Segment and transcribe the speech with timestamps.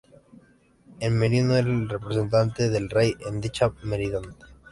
[0.99, 4.23] El merino era el representante del rey en dicha merindad.